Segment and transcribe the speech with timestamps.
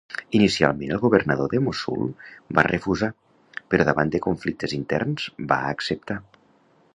[0.37, 2.09] Inicialment el governador de Mossul
[2.59, 3.11] va refusar,
[3.75, 6.19] però davant de conflictes interns va acceptar.